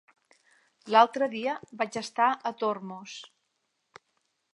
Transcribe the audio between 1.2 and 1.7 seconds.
dia